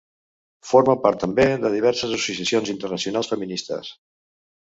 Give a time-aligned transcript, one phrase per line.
[0.69, 3.93] Forma part també de diverses associacions internacionals feministes.